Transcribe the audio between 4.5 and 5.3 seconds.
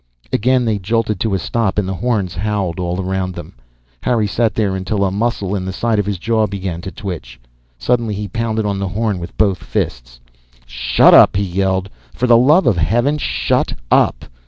there until a